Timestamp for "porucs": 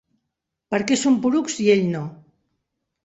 1.25-1.59